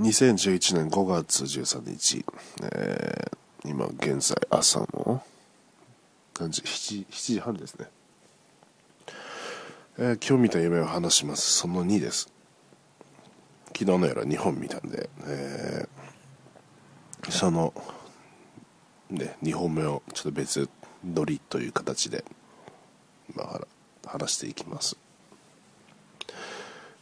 [0.00, 2.24] 2011年5月13日、
[2.62, 5.22] えー、今現在朝の
[6.38, 7.86] 何時？7, 7時半ですね、
[9.98, 11.52] えー、今日見た夢を話します。
[11.52, 12.32] その2です。
[13.76, 17.74] 昨日の夜は2本見たんで、えー、その、
[19.10, 20.66] ね、2本目をちょっと別
[21.14, 22.24] 撮りという形で、
[23.34, 24.96] まあ、話していきます、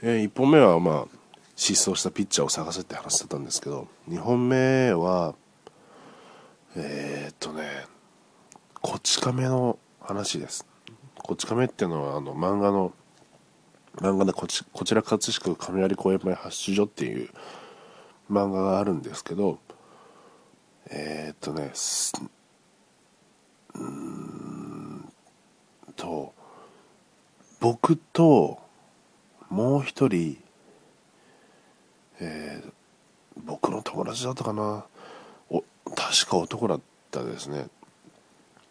[0.02, 1.17] えー、1本目はまあ
[1.58, 5.34] 失踪したピッチャーを探せって話だったんですけど2本目は
[6.76, 7.64] えー、っとね
[8.80, 10.64] こち亀の話です。
[11.16, 12.92] こち亀っていうのはあの漫画の
[13.96, 17.28] 漫画でこちこちら葛飾亀有公園前発出所っていう
[18.30, 19.58] 漫画があるんですけど
[20.88, 21.72] えー、っとね
[23.74, 25.12] うん
[25.96, 26.32] と
[27.58, 28.60] 僕と
[29.50, 30.38] もう一人
[32.20, 32.72] えー、
[33.44, 34.84] 僕の友達だったかな。
[35.50, 35.62] お
[35.94, 37.68] 確か男だったですね。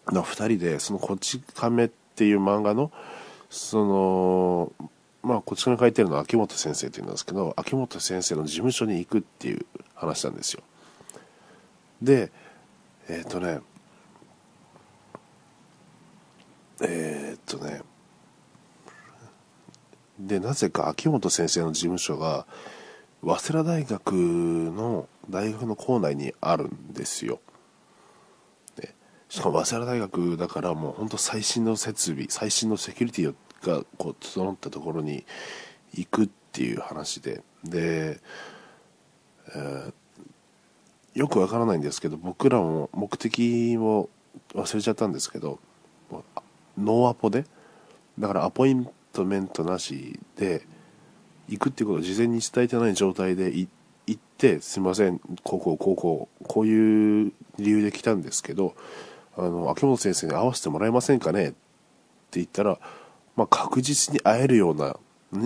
[0.07, 2.91] の2人でその「こち亀」っていう漫画の
[3.49, 4.73] その
[5.21, 10.61] まあこっちに書いてるのは秋元先生っていうんですけど秋元先生の事務所に行くっていう話なんですよ。
[12.01, 12.31] で
[13.09, 13.59] えっ、ー、とね
[16.81, 17.81] えっ、とね
[20.19, 22.45] でなぜか秋元先生の事務所が
[23.21, 27.39] 早稲田大学の大学の構内にあるんですよ。
[28.75, 28.93] で
[29.29, 35.25] しかも早稲田大学だからもう本当最新の設備最新のセキュリティがこう整ったところに
[35.93, 37.43] 行くっていう話で。
[37.63, 38.19] で、
[39.55, 44.09] えー、よくわからないんですけど僕らも目的を
[44.53, 45.59] 忘れちゃったんですけど
[46.77, 47.45] ノーアポで
[48.19, 50.65] だからアポイントメントなしで
[51.49, 53.69] 行くっていうことを事前に伝えてない状態で行
[54.11, 58.75] ってすいませんこうこうこうこうこういう理由で来たんですけど
[59.37, 61.55] あの秋元先生に会わせてもらえませんかねって
[62.33, 62.79] 言ったら、
[63.35, 64.97] まあ、確実に会えるような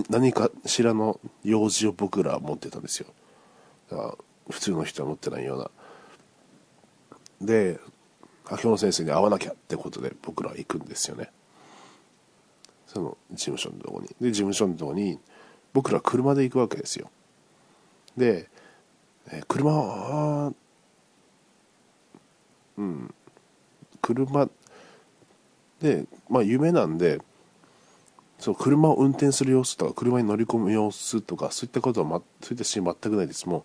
[0.08, 3.06] 何かしらの用事を僕ら持ってたんですよ。
[4.48, 7.46] 普通の人は持ってないような。
[7.46, 7.80] で
[8.46, 11.30] 秋元先生に会わなきゃってことで僕ら行くんですよね。
[12.86, 14.08] その事務所のとこに。
[14.20, 15.18] で事務所のとこに
[15.72, 17.10] 僕ら車で行くわけですよ。
[18.16, 18.48] で、
[19.48, 20.52] 車は
[22.76, 23.14] うん。
[24.00, 24.48] 車
[25.80, 27.20] でまあ夢なんで
[28.38, 33.48] そう車を運転する様子とか車に乗り込む様子とかそういったことは、ま、そういったシーン全くないです。
[33.48, 33.64] も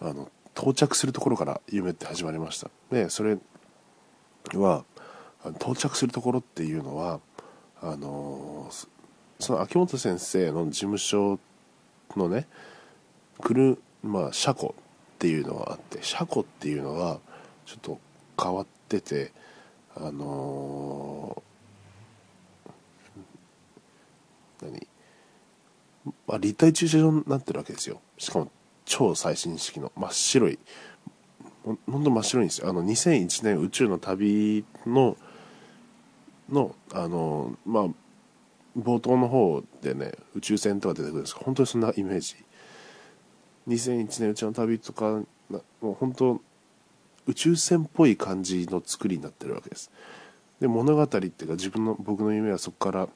[0.00, 2.70] うあの到着するところから夢って始まりました。
[2.90, 3.38] でそれ
[4.54, 4.84] は
[5.60, 7.20] 到着するところっていうのは
[7.80, 8.88] あのー、
[9.38, 11.38] その秋元先生の事務所
[12.16, 12.46] のね
[13.40, 17.18] 車、まあ、車庫っていうのがあって車庫っていうのは
[17.64, 17.98] ちょっと
[18.42, 19.32] 変わってて
[19.96, 24.86] あのー、何、
[26.26, 28.00] まあ、立体駐車場になってるわけですよ。
[28.18, 28.50] しかも
[28.84, 30.58] 超最新式の真っ白い
[31.64, 32.68] ほんと真っ白いんですよ。
[32.68, 35.16] あの2001年宇宙の旅の
[36.48, 37.86] のあのまあ
[38.76, 42.36] 冒頭の方でね宇宙船とか出てくるんですけど本当にそんなイメージ。
[43.68, 45.22] 2001年宇宙の旅とか
[45.80, 46.40] もう本当
[47.26, 49.90] 宇宙船っぽい感じの作りになってるわけです。
[50.60, 53.08] で物語っていうか自分の僕の夢はそこから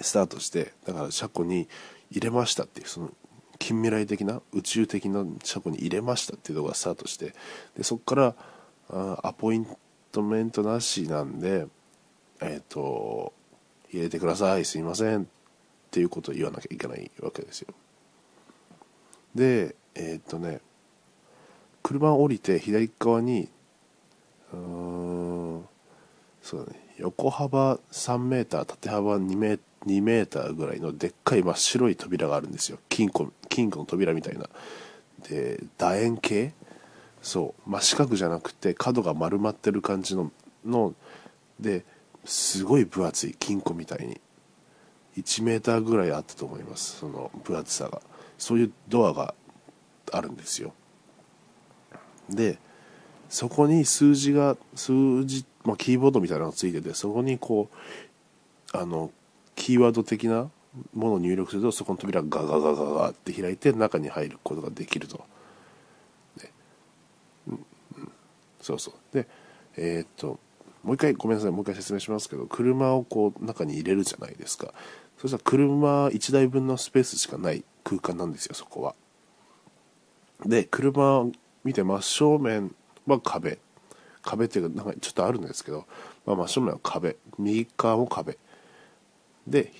[0.00, 1.68] スタートしてだから車庫に
[2.10, 3.10] 入れましたっていうその
[3.58, 7.34] 近未来的な宇宙的な車庫に入れましたっていうところがスタートして
[7.76, 8.34] でそこから
[8.90, 9.66] あアポイン
[10.12, 11.66] トメントなしなんで
[12.40, 13.32] えっ、ー、と
[13.94, 15.22] 入れてくださいすいません。
[15.22, 15.26] っ
[15.90, 17.72] ていうことを言わなきゃいけないわけですよ。
[19.34, 20.60] でえー、っとね
[21.82, 23.48] 車を降りて左側に
[24.52, 25.64] うん
[26.42, 32.78] そうだね横幅3メーター縦幅2メ2メーターぐらいのでっかい真っ白い扉があるんですよ。
[32.88, 34.48] 金庫金庫の扉みたいな。
[35.28, 36.52] で楕円形？
[37.22, 40.30] そう真四角じゃなくて角が丸まってる感じの
[40.64, 40.94] の
[41.60, 41.84] で
[42.24, 44.20] すごい分厚い金庫みたいに。
[45.16, 46.98] 1メーターぐらいあったと思います。
[46.98, 48.02] その分厚さが。
[48.38, 49.34] そういうドアが
[50.12, 50.74] あるんですよ。
[52.28, 52.58] で
[53.28, 57.68] そこに数字が数字、まあ、キーボードみたいなのがついててそこにこ
[58.72, 59.10] うあの
[59.54, 60.50] キーワード的な
[60.94, 65.24] ものを入力するとそこの扉がガガガガガって開いて中に入ることができると、
[66.42, 66.50] ね
[67.48, 67.66] うん、
[68.60, 68.94] そうそう。
[69.12, 69.28] で
[69.76, 70.38] えー、っと
[70.84, 74.72] もう一回ごめんなさいもう一回説明しますけど車をこう中に入れるじゃないですか。
[75.18, 78.94] そしたら車1台分のスペースしかない空間なんですよそこは。
[80.44, 81.32] で車を
[81.64, 82.74] 見て真正面
[83.06, 83.58] は壁。
[84.22, 85.86] 壁っていうかなんかちょっとあるんですけど、
[86.24, 87.16] まあ、真正面は壁。
[87.38, 88.38] 右側も壁。
[89.46, 89.72] で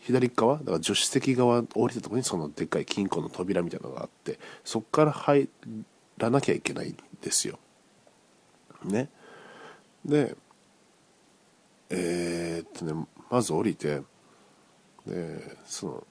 [0.00, 5.48] 左側だから助手席側降りたところにそのでっかい金庫の扉みたいなのがあってそこから入
[6.18, 7.58] らなきゃいけないんですよ。
[8.84, 9.08] ね。
[10.04, 10.36] で
[11.94, 14.00] えー、っとねまず降りて
[15.06, 16.04] でその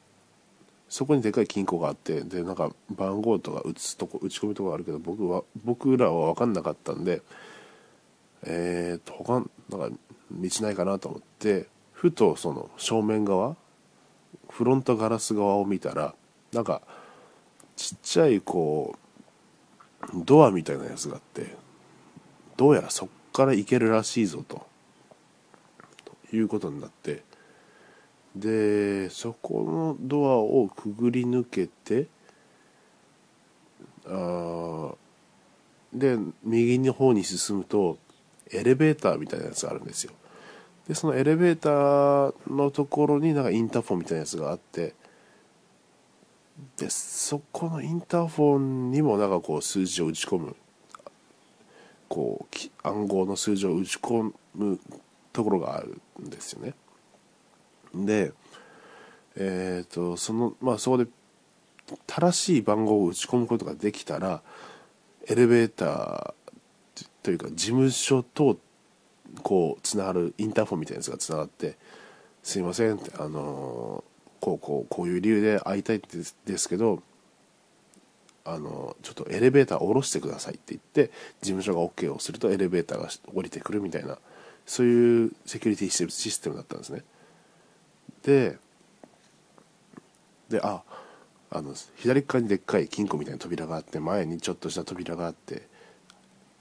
[0.88, 7.22] そこにでかい金庫があってでなんか番号とか打つとこ打ち込みとかあるけど僕は僕らは分かんなかったんで
[8.44, 9.98] えー、っと他なんか
[10.32, 13.56] 道ないかなと思ってふとその正面側
[14.50, 16.14] フロントガラス側を見たら
[16.52, 16.82] なんか
[17.76, 21.56] ちっちゃいこうドアみたいなやつがあって
[22.58, 24.71] どうやらそっから行けるらしいぞと。
[26.36, 27.24] いうことになって。
[28.36, 32.08] でそこのドアをくぐり抜けて
[34.08, 34.94] あ
[35.94, 37.98] で右の方に進むと
[38.50, 40.14] エレベーターみたいなやつがあるんですよ。
[40.88, 44.96] でそのエレベーターのところになんかインターフォンみたいなやつがあって
[46.78, 50.56] でそこのインターフォンにもなんかこう数字を打ち込む。
[52.08, 54.80] こう暗号の数字を打ち込む
[55.34, 56.74] ところがあるんですよね。
[57.94, 58.34] で
[59.36, 61.08] えっ、ー、とそのまあそこで
[62.08, 64.42] 正しい番号を打ち込むことができたら
[65.28, 68.58] エレベーターというか事務所と
[69.44, 71.78] こうつながるインターフォンみたいなやつがつながって
[72.44, 74.04] 「すいません」ってあの
[74.40, 77.04] こうこうこういう理由で会いたいですですけど
[78.44, 84.18] あのちょっとエレベーターを下ろしてくださいって言って事務所が OK をするとエレベーターが降りてくるみたいな
[84.66, 87.04] そういうセキュリティシステムだったんですね。
[88.24, 88.58] で
[90.50, 90.84] であ
[91.50, 95.68] あの左側にでっかい金庫みたいな扉があって前にちょっとした扉があって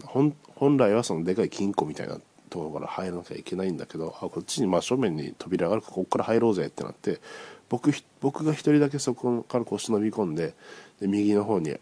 [0.05, 0.35] 本
[0.77, 2.19] 来はそのでかい金庫みたいな
[2.49, 7.21] ところから入らなきゃいけないんだけどあこっちに真正面に扉があるからここから入ろうぜってなって
[7.69, 10.55] 僕僕が一人だけそこからこう忍び込んで
[11.01, 11.77] で右の方に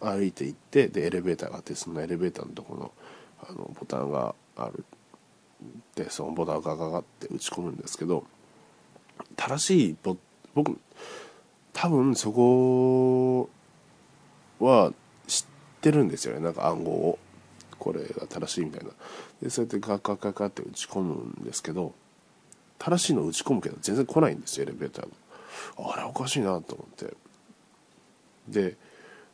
[0.00, 2.92] 歩いていってでエレベーターがあってそのエレベーターのところの
[3.48, 4.84] あのボタンがある。
[5.94, 8.24] でそのボタンをガガガって打ち込むんですけど
[9.36, 10.16] 正しいボ
[10.54, 10.78] 僕
[11.72, 13.48] 多分そこ
[14.58, 14.92] は
[15.26, 15.44] 知っ
[15.80, 16.40] てるんですよね。
[16.40, 17.18] なんか暗号を。
[17.78, 18.90] これが正しいみたいな。
[19.42, 21.94] でそうやってガガガガって打ち込むんですけど
[22.78, 25.08] 正しいの打ち込むけど全然来ないんですよエレベーター
[25.82, 25.92] が。
[25.94, 27.16] あれおかしいなと思って。
[28.48, 28.76] で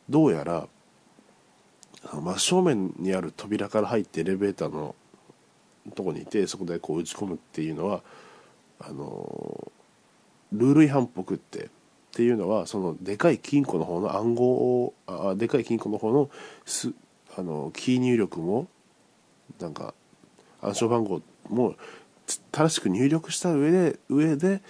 [0.09, 0.67] どうやら
[2.13, 4.95] 真正面にある扉から入ってエレベーターの
[5.95, 8.01] とこにいてそこでこう打ち込むっていうのは
[8.79, 9.71] あの
[10.53, 11.69] ルール違反っぽくってっ
[12.13, 14.45] ていうのはそのでかい金庫の方の暗号
[14.83, 16.29] をあでかい金庫の方の
[16.65, 16.93] す
[17.37, 18.67] あのキー入力も
[19.59, 19.93] なんか
[20.61, 21.75] 暗証番号も
[22.51, 24.61] 正しく入力した上で上で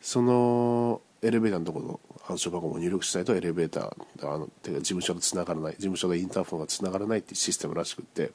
[0.00, 8.32] そのエレベーターのところの暗証番号も入力しないとエレベーターあのてか事務所とつながらない事務所でインターフォンがつながらないっていうシステムらしくって。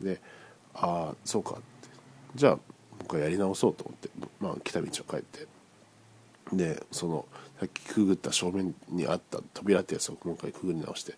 [0.00, 0.20] で
[0.80, 1.62] ああそうかって。
[2.34, 2.58] じゃあ
[2.98, 4.10] 僕はやり直そうと思って、
[4.40, 5.46] まあ、来た道を帰って。
[6.52, 7.26] でその
[7.60, 11.14] さっきくぐった正面にあった扉ってやつをもう一回くぐり直して。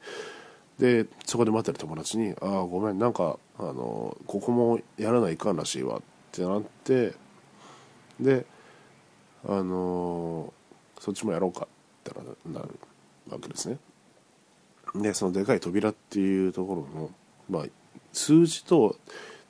[0.78, 7.14] でそこで待ってる友達に「ああごめんなんかあのここもやらないかんらしいわ」ってなって。
[8.18, 8.46] で
[9.46, 10.52] あの
[10.98, 11.66] そっちもやろうか
[12.10, 12.12] って
[12.46, 12.68] なる
[13.30, 13.78] わけですね。
[14.94, 17.10] でそのでかい扉っていうところの、
[17.48, 17.66] まあ、
[18.12, 18.96] 数字と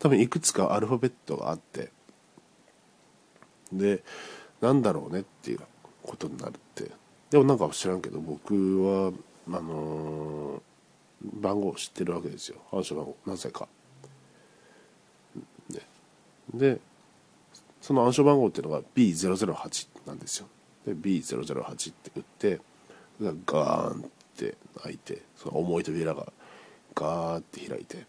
[0.00, 1.90] 多分いくつかアルファベットがあって
[3.72, 4.02] で
[4.60, 5.60] なんだろうねっていう
[6.02, 6.90] ことになるって。
[7.30, 9.12] でもなんか知らんけど僕は
[9.46, 12.56] あのー、番号知ってるわけですよ。
[12.72, 13.68] 暗証番号なぜか、
[15.70, 15.80] ね、
[16.52, 16.80] で
[17.80, 20.48] その暗証番号っていうのが B008 なんですよ。
[20.84, 22.60] で B008 って打って
[23.46, 24.04] ガーンっ
[24.36, 26.32] て開いてその重い扉が
[26.96, 28.06] ガーって開いて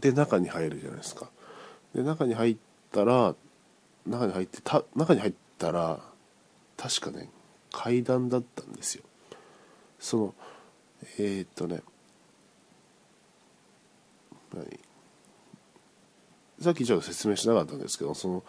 [0.00, 1.30] で中に入るじゃないですか。
[1.94, 2.56] で中に入っ
[2.92, 3.34] たら
[4.06, 6.00] 中に入ってた中に入ったら
[6.76, 7.28] 確かね
[7.72, 9.04] 階段だったんですよ。
[9.98, 10.34] その
[11.18, 11.82] えー、っとね
[16.60, 18.42] さっきちょっと説明しなかったんですけどその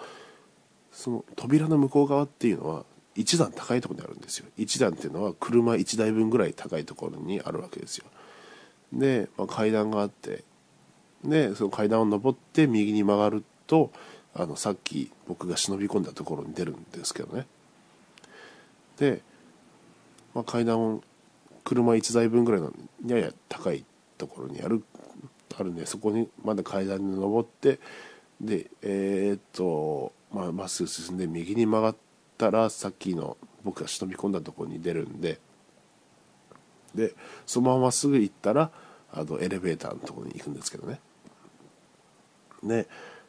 [0.91, 4.47] その扉の向こう側っていうのは一段高いところにあるんですよ。
[4.57, 8.05] 一段っていうのは車1台分ぐらい高いところにあるわけですよ。
[8.93, 10.43] で、まあ、階段があって
[11.23, 13.91] でその階段を上って右に曲がると
[14.33, 17.45] あのさっき僕が忍び込んだところに出るんですけどね。
[18.97, 19.21] で、
[20.33, 21.03] まあ、階段を
[21.63, 22.73] 車1台分ぐらいの
[23.05, 23.83] やや高い
[24.17, 24.83] ところにある
[25.57, 27.79] あるんでそこにまだ階段に登って
[28.39, 31.95] でえー、っとまあ、っすぐ進んで右に曲がっ
[32.37, 33.35] たらさっきの
[33.65, 35.39] 僕が忍び込んだところに出るんで
[36.95, 37.13] で
[37.45, 38.71] そのまますぐ行ったら
[39.13, 40.99] あのエレベーターのところに行くんですけどね。
[42.63, 42.87] で、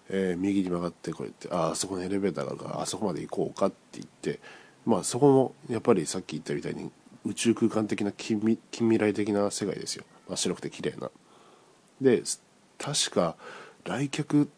[0.08, 4.40] えー、右に曲がってこうやってああそこのエレベーターがあるからあそこまで行こうかって言って
[4.84, 6.90] まあそこもやっぱりさっき言ったみたいに
[7.24, 11.10] 宇宙空間的な近未来的な世界ですよ、まあ、白くて綺麗な。
[12.00, 12.22] で
[12.78, 13.36] 確か
[13.84, 14.50] 来客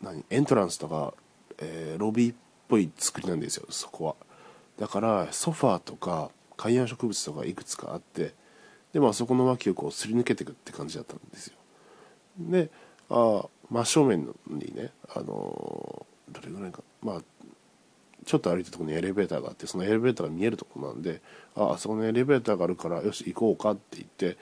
[0.00, 1.12] 何エントランスとか、
[1.58, 2.36] えー、ロビーっ
[2.68, 4.14] ぽい作りなんですよそこは。
[4.78, 8.32] だからソファーとか観葉植物とかいくつかあって
[8.92, 11.54] でまあそこの脇をこうすり抜けていくって感じだったんですよ。
[12.38, 12.70] で
[13.10, 16.82] ああ真正面にねあの、どれぐらいか。
[17.02, 17.22] まあ
[18.24, 21.22] ちょっと歩いたとこにエレベーターがあってそのエレベーターが見えるとこなんで
[21.56, 24.36] ああそこのエレベーターがあるからよし行こうかって言って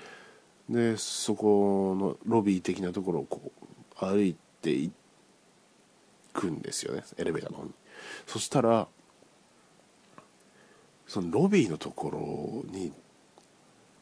[0.68, 3.52] でそこのロビー的なところをこ
[4.02, 4.90] う歩いてい
[6.32, 7.70] くんですよねエレベーターの方に。
[8.26, 8.88] そしたら
[11.06, 12.92] そのロビーのところに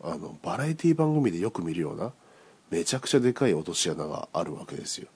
[0.02, 2.12] あのバラエティ番組でよく見るような
[2.70, 5.08] めちゃくちゃでかい落とし穴があるわけですよ。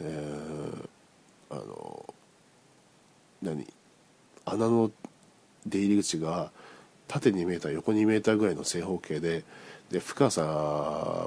[0.00, 2.14] えー、あの
[3.42, 3.66] 何？
[4.44, 4.90] 穴の
[5.66, 6.50] 出入り口が
[7.06, 9.44] 縦2メーター横2メーターぐらいの正方形で
[9.90, 10.42] で深さ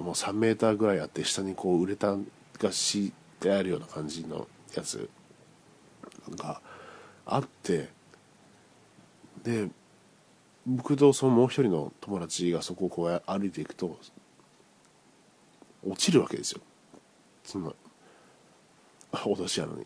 [0.01, 2.27] も3メーターぐらいあって下にこうウレタン
[2.59, 5.09] が敷いてあるような感じのやつ
[6.37, 6.61] が
[7.25, 7.89] あって
[9.43, 9.67] で
[10.67, 13.97] 僕とそのもう一人の友達がそこをこう歩いていくと
[15.85, 16.61] 落ちるわけですよ。
[17.43, 17.73] そんな
[19.11, 19.85] 落とし穴に。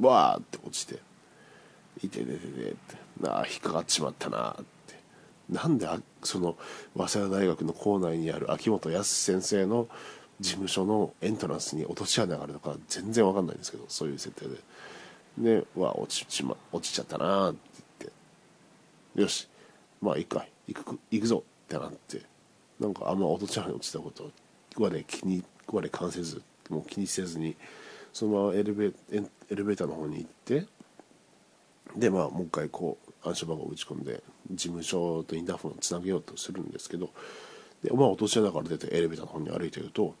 [0.00, 1.00] わーって落ちて
[2.04, 2.76] 「いてててて」って
[3.20, 4.96] 「なあ引っかかっちまったな」って。
[5.48, 5.88] なんで
[6.22, 6.56] その
[6.96, 9.88] 早稲田大学の校内にある秋元康先生の
[10.40, 15.60] 事務所のエントランスに落とし穴があるのか全然わかんないんですけどそういう設定で。
[15.60, 17.58] で「わ落ちちま落ちちゃったな」って
[18.00, 18.12] 言っ
[19.14, 19.48] て「よし。
[20.02, 22.22] まあいいか行く行くぞ」ってなって。
[22.78, 24.30] なんかあんま落とし穴に落ちたこと
[24.78, 27.56] 我気に我関せずもう気にせずに
[28.12, 30.66] そのままエレベエレベーターの方に行って
[31.96, 37.10] でまあもう一回こう暗証番号を打ち込んで事務所とインターフォンをつなげようとするんですけど
[37.82, 40.14] でまあ落とし穴から出てエレベーターの方に歩いてると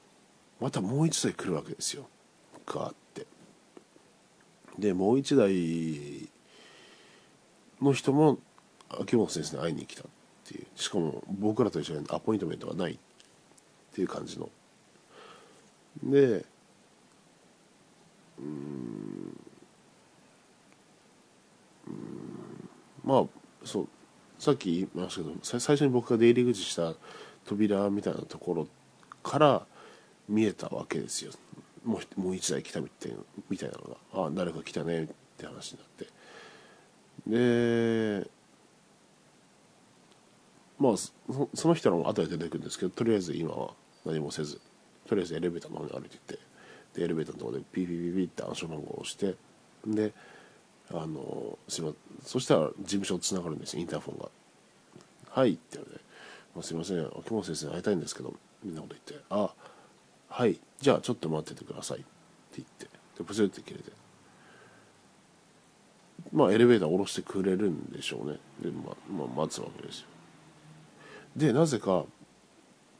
[0.60, 2.08] またもう一台来るわけですよ。
[2.66, 3.26] ガーって。
[4.78, 6.28] でもう一台
[7.80, 8.38] の人も
[8.88, 10.04] 秋元先生に会いに来たっ
[10.46, 10.66] ていう。
[10.76, 12.92] しかも僕らと一緒にアポイントメントがない。
[12.92, 12.96] っ
[13.96, 14.50] ていう感じの。
[16.04, 16.44] で
[18.38, 19.40] うん。
[23.02, 23.24] まあ
[23.64, 23.88] そう
[24.38, 26.92] さっき言いましたけど最初に僕が出入り口した
[27.46, 28.68] 扉みたいなところ
[29.22, 29.66] から
[30.28, 31.32] 見えたわけですよ。
[31.82, 33.12] もうもう一台来たみたい
[33.48, 35.06] みたいなのがああ誰か来たねっ
[35.38, 36.06] て話になって。
[37.26, 38.30] で
[40.78, 43.70] まあその人らも後で出てくるんですけどとりあえず今は
[44.06, 44.60] 何もせず
[45.06, 46.38] とりあえずエレベーターの方に歩いてって
[46.94, 49.34] でエレベーターのところでピーピーピーピーって暗証番号を押して
[49.86, 50.12] で
[50.90, 51.92] あのすいま
[52.24, 54.28] そしたら事務所つながるんですインターフォンが
[55.30, 56.04] 「はい」って言われて
[56.54, 59.52] 「まあ、すいません秋元先生に会いたいんですけど」みんなこと言って「あ
[60.28, 62.06] はいじゃあちょっと待っててください」って
[62.56, 62.86] 言って
[63.18, 63.92] でプスって切れて。
[66.32, 68.38] まあエレベーター下ろしてくれるんでしょうね。
[68.60, 70.06] でまあ、まあ、待つわけですよ。
[71.36, 72.04] でなぜか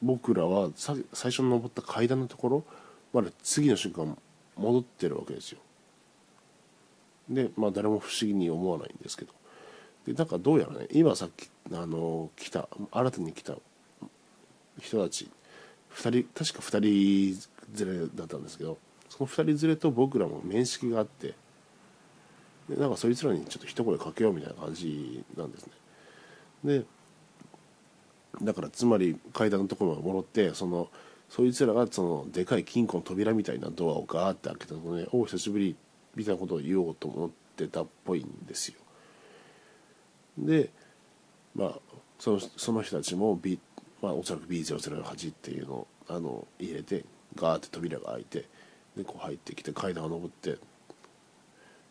[0.02, 2.64] 僕らは最初に登った階段のところ
[3.12, 4.16] まだ次の瞬間
[4.56, 5.58] 戻ってるわけですよ。
[7.28, 9.32] でまあ誰も不思議に思わないんですけど。
[10.06, 13.56] でなんかどうやらね今さっきあの来た新たに来た
[14.80, 15.28] 人たち
[15.94, 17.36] 2人確か2
[17.74, 21.34] 人連れだったんですけどその2人連れと僕らも面識があって
[22.68, 25.72] でなんかそいつらにちょっと一声かけようみたいな感じなんですね。
[26.64, 26.84] で
[28.42, 30.88] だからつまり階段のところまで戻ってその
[31.28, 35.76] そいつらがそのでかい金庫の扉みたいなドアをガーって開けたところで「おお久しぶり」
[36.14, 38.80] みたいなことを言おうと思ってたっぽいんですよ。
[40.38, 40.70] で
[41.54, 41.78] まあ
[42.18, 43.58] そのその人たちも、B
[44.00, 48.44] まあ、おそらく B008 っていうのをあの入れてガーって扉が開いて
[48.96, 50.58] でこう入ってきて階段を上って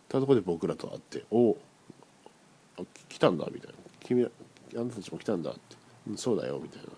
[0.08, 1.58] たとこで僕らと会って「おお
[3.10, 4.30] 来たんだ」みたいな「君あ
[4.74, 5.85] なたたちも来たんだ」って。
[6.16, 6.90] そうだよみたいな。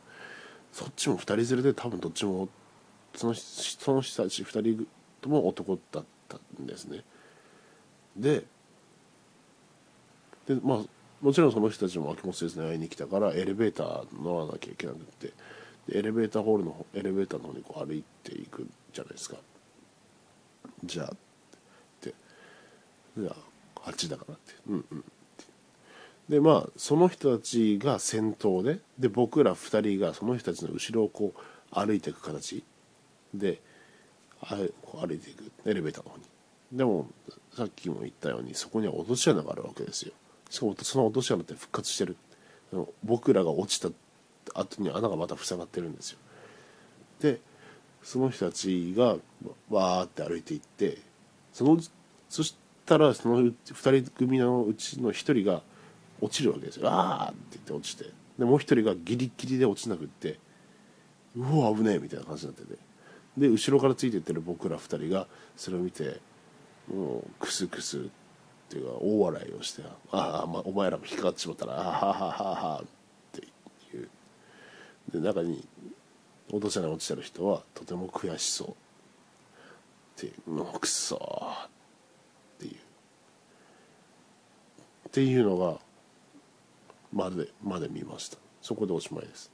[0.71, 2.49] そっちも2人連れで多分どっちも
[3.15, 4.87] そのその人たち2人
[5.21, 7.03] とも男だったんですね。
[8.15, 8.45] で
[10.47, 10.79] でまあ
[11.21, 15.33] もちろんその人たちも秋元先生に会いに来たからエレベーター乗らなきゃいけなくて
[15.89, 19.37] エレベーターホールのエレベーターの方にこう歩いていくじゃないですか。
[20.83, 21.17] じゃあっ
[22.01, 22.13] て。
[23.17, 23.35] じゃあ
[23.85, 24.53] あっちだからって。
[24.67, 25.03] うんうん。
[26.29, 31.39] でまあその人たちが先頭でで僕ら2人がその人たちの後ろをこう
[31.71, 32.63] 歩いていく形。
[33.33, 33.61] で
[34.41, 35.51] 歩いていく。
[35.65, 36.23] エレベーターの方に。
[36.71, 37.07] でも
[37.55, 40.13] さっきも言ったようにそこには落とし穴があるわけですよ。
[40.49, 42.17] しかもその落とし穴って復活してる。
[43.03, 43.89] 僕らが落ちた
[44.53, 46.19] 後に穴がまた塞がってるんですよ。
[47.21, 47.39] で
[48.03, 49.15] その人たちが
[49.69, 50.97] わーって歩いていって
[51.51, 51.79] その
[52.29, 52.55] そし
[52.85, 55.61] たらその2人組のうちの1人が
[56.21, 56.89] 落ちるわけですよ。
[56.89, 58.11] あーって言って落ちて。
[58.39, 60.39] でもう1人がギリギリで落ちなくって
[61.35, 62.79] うわ危ねえみたいな感じになってて。
[63.37, 66.19] で後ろからついていってる僕ら2人がそれを見て
[66.91, 68.01] もうクスクスっ
[68.69, 72.85] ていうか大笑いをして「ああ、まあ、お前らも引っかかってしまったらああはははは」っ
[73.31, 73.45] て
[73.95, 74.09] いう。
[75.11, 75.65] で中に
[76.51, 78.69] 落とし穴落ちてる人はとても悔しそう。
[78.69, 78.73] っ
[80.15, 80.51] てう。
[80.51, 82.73] もうくそっていう。
[85.07, 85.79] っていうのが
[87.13, 88.37] までまで見ました。
[88.61, 89.51] そこでおしまいです。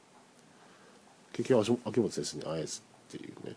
[1.34, 3.56] 結局秋元先生に会えずっていうね。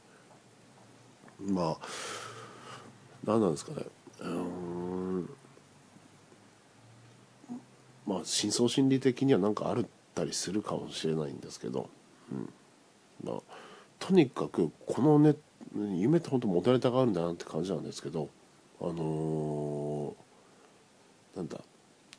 [1.41, 1.79] まあ
[3.25, 3.87] 何なんですかね。
[4.21, 5.31] うん。
[8.07, 11.89] まあ深層心理的には何かあるったりするかもしれないんですけど、
[12.33, 12.53] うん。
[13.25, 13.43] まあ、
[13.99, 15.37] とにかくこのね
[15.75, 18.29] 夢って本当持たれたがあるんだなって感じなんですけど。
[18.79, 21.59] あのー、なんだ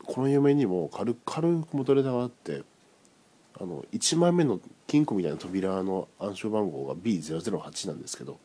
[0.07, 2.63] この夢にも軽軽く戻れたがあって
[3.59, 8.39] あの1枚目の金庫みたいな扉の暗証番号が B008 なんですけど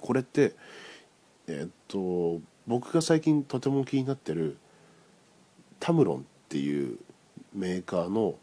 [0.00, 0.54] これって
[1.48, 4.58] えっと僕が最近とても気になってる
[5.80, 6.98] タムロンっていう
[7.54, 8.36] メーカーの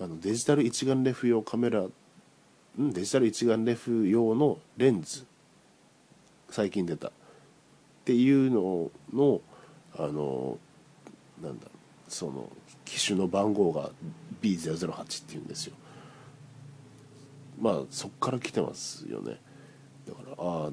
[0.00, 1.90] あのデジタル一眼レフ用カメラん？
[2.92, 5.26] デジタル一眼レフ用のレンズ
[6.48, 7.08] 最近出た。
[7.08, 7.12] っ
[8.04, 9.40] ていうのの
[9.96, 10.58] あの
[11.42, 11.66] なんだ
[12.08, 12.50] その
[12.84, 13.90] 機種の番号が
[14.42, 15.74] B008 っていうんですよ。
[17.60, 19.38] まあそっから来てますよね。
[20.08, 20.70] だからああ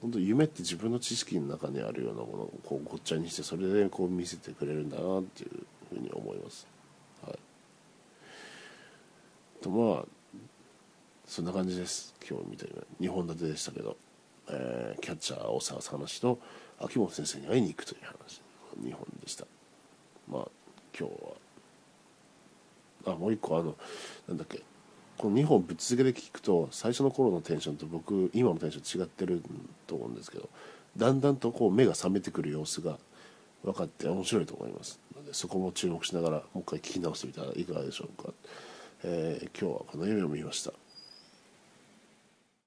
[0.00, 5.50] 本当夢って自分の知識の中にあるようなものをこうごっちゃにしてそれでこう見せてくれるんだなっていう
[5.90, 6.66] ふうに思います。
[7.26, 7.38] はい、
[9.62, 10.04] とまあ
[11.26, 12.14] そんな感じです。
[12.28, 13.96] 今日みたいな2本立てでしたけど、
[14.48, 16.38] えー、キャッチャーを探す話と
[16.78, 18.40] 秋元先生に会いに行くという話。
[18.80, 19.46] 2本でした。
[20.28, 20.48] まあ
[20.98, 21.14] 今日
[23.06, 23.12] は。
[23.12, 23.76] あもう一個あの
[24.28, 24.62] なんだっけ。
[25.16, 29.42] この2本ぶっ続けで聞くと最初の頃のテンションと僕今のテンション違ってる
[29.86, 30.50] と思うんですけど
[30.96, 32.98] だんだんとこう目が覚めてくる様子が
[33.64, 35.00] 分かって面白いと思います。
[35.16, 38.30] のでそこも注目しながらもう一回聞き直してみたらいかがでしょうか、
[39.04, 40.72] えー、今日はこの夢を見ました。